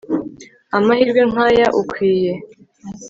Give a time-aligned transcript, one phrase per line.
[0.77, 2.33] amahirwe nkaya ukwiye